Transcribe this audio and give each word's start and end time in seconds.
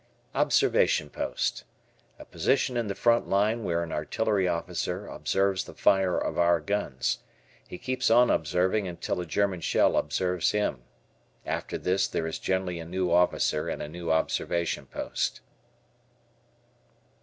Observation 0.33 1.11
Post. 1.11 1.63
A 2.17 2.25
position 2.25 2.75
in 2.75 2.87
the 2.87 2.95
front 2.95 3.29
line 3.29 3.63
where 3.63 3.83
an 3.83 3.91
artillery 3.91 4.47
officer 4.47 5.05
observes 5.05 5.65
the 5.65 5.75
fire 5.75 6.17
of 6.17 6.39
our 6.39 6.59
guns. 6.59 7.19
He 7.67 7.77
keeps 7.77 8.09
on 8.09 8.31
observing 8.31 8.87
until 8.87 9.21
a 9.21 9.27
German 9.27 9.61
shell 9.61 9.95
observes 9.95 10.49
him. 10.53 10.81
After 11.45 11.77
this 11.77 12.07
there 12.07 12.25
is 12.25 12.39
generally 12.39 12.79
a 12.79 12.85
new 12.85 13.11
officer 13.11 13.69
and 13.69 13.79
a 13.79 13.87
new 13.87 14.09
observation 14.11 14.87
post. 14.87 15.41